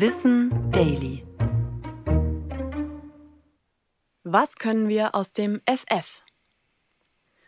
[0.00, 1.26] Wissen Daily.
[4.22, 6.22] Was können wir aus dem FF?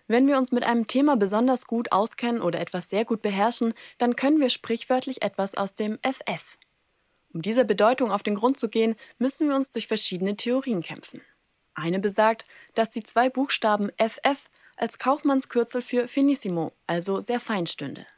[0.08, 4.16] Wenn wir uns mit einem Thema besonders gut auskennen oder etwas sehr gut beherrschen, dann
[4.16, 6.58] können wir sprichwörtlich etwas aus dem FF.
[7.32, 11.22] Um dieser Bedeutung auf den Grund zu gehen, müssen wir uns durch verschiedene Theorien kämpfen.
[11.74, 18.08] Eine besagt, dass die zwei Buchstaben FF als Kaufmannskürzel für Finissimo, also sehr fein stünde.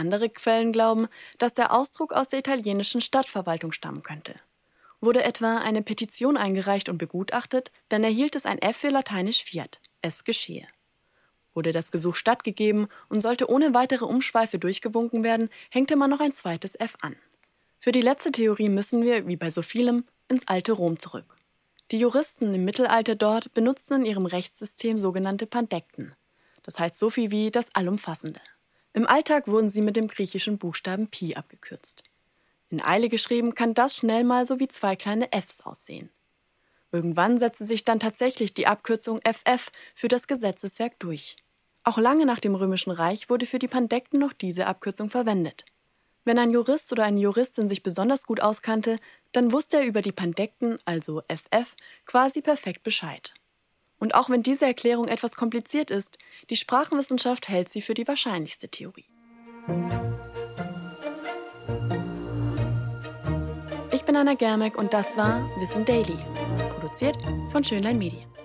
[0.00, 4.34] Andere Quellen glauben, dass der Ausdruck aus der italienischen Stadtverwaltung stammen könnte.
[5.02, 9.78] Wurde etwa eine Petition eingereicht und begutachtet, dann erhielt es ein F für lateinisch Fiat,
[10.00, 10.66] es geschehe.
[11.52, 16.32] Wurde das Gesuch stattgegeben und sollte ohne weitere Umschweife durchgewunken werden, hängte man noch ein
[16.32, 17.14] zweites F an.
[17.78, 21.36] Für die letzte Theorie müssen wir, wie bei so vielem, ins alte Rom zurück.
[21.90, 26.14] Die Juristen im Mittelalter dort benutzten in ihrem Rechtssystem sogenannte Pandekten.
[26.62, 28.40] Das heißt so viel wie das Allumfassende.
[28.92, 32.02] Im Alltag wurden sie mit dem griechischen Buchstaben Pi abgekürzt.
[32.70, 36.10] In Eile geschrieben kann das schnell mal so wie zwei kleine Fs aussehen.
[36.92, 41.36] Irgendwann setzte sich dann tatsächlich die Abkürzung FF für das Gesetzeswerk durch.
[41.84, 45.64] Auch lange nach dem Römischen Reich wurde für die Pandekten noch diese Abkürzung verwendet.
[46.24, 48.96] Wenn ein Jurist oder eine Juristin sich besonders gut auskannte,
[49.32, 51.74] dann wusste er über die Pandekten, also FF,
[52.04, 53.32] quasi perfekt Bescheid.
[54.00, 58.68] Und auch wenn diese Erklärung etwas kompliziert ist, die Sprachenwissenschaft hält sie für die wahrscheinlichste
[58.68, 59.04] Theorie.
[63.92, 66.18] Ich bin Anna Germeck und das war Wissen Daily,
[66.70, 67.16] produziert
[67.52, 68.39] von Schönlein Medien.